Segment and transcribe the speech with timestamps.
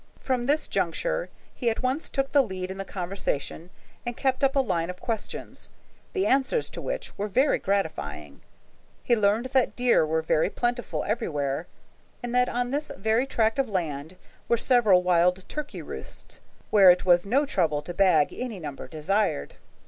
[0.19, 3.69] From this juncture, he at once took the lead in the conversation,
[4.03, 5.69] and kept up a line of questions,
[6.13, 8.41] the answers to which were very gratifying.
[9.03, 11.67] He learned that deer were very plentiful everywhere,
[12.23, 14.17] and that on this very tract of land
[14.47, 16.39] were several wild turkey roosts,
[16.71, 19.53] where it was no trouble to bag any number desired.